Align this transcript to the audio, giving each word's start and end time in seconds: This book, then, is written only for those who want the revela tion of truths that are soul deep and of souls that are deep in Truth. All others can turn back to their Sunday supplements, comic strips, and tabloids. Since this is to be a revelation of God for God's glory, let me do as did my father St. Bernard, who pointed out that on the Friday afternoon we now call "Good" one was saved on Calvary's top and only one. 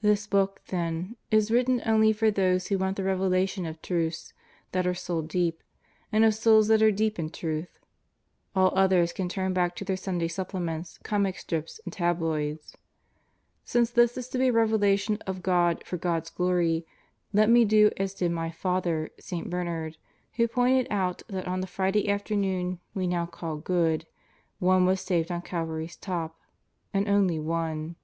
This 0.00 0.28
book, 0.28 0.60
then, 0.68 1.16
is 1.32 1.50
written 1.50 1.82
only 1.84 2.12
for 2.12 2.30
those 2.30 2.68
who 2.68 2.78
want 2.78 2.96
the 2.96 3.02
revela 3.02 3.48
tion 3.48 3.66
of 3.66 3.82
truths 3.82 4.32
that 4.70 4.86
are 4.86 4.94
soul 4.94 5.22
deep 5.22 5.60
and 6.12 6.24
of 6.24 6.36
souls 6.36 6.68
that 6.68 6.82
are 6.82 6.92
deep 6.92 7.18
in 7.18 7.30
Truth. 7.30 7.80
All 8.54 8.70
others 8.76 9.12
can 9.12 9.28
turn 9.28 9.52
back 9.52 9.74
to 9.74 9.84
their 9.84 9.96
Sunday 9.96 10.28
supplements, 10.28 10.98
comic 10.98 11.36
strips, 11.36 11.80
and 11.84 11.92
tabloids. 11.92 12.76
Since 13.64 13.90
this 13.90 14.16
is 14.16 14.28
to 14.28 14.38
be 14.38 14.46
a 14.50 14.52
revelation 14.52 15.16
of 15.26 15.42
God 15.42 15.82
for 15.84 15.96
God's 15.96 16.30
glory, 16.30 16.86
let 17.32 17.50
me 17.50 17.64
do 17.64 17.90
as 17.96 18.14
did 18.14 18.30
my 18.30 18.52
father 18.52 19.10
St. 19.18 19.50
Bernard, 19.50 19.96
who 20.34 20.46
pointed 20.46 20.86
out 20.92 21.22
that 21.28 21.48
on 21.48 21.60
the 21.60 21.66
Friday 21.66 22.08
afternoon 22.08 22.78
we 22.94 23.08
now 23.08 23.26
call 23.26 23.56
"Good" 23.56 24.06
one 24.60 24.86
was 24.86 25.00
saved 25.00 25.32
on 25.32 25.42
Calvary's 25.42 25.96
top 25.96 26.38
and 26.94 27.08
only 27.08 27.40
one. 27.40 27.96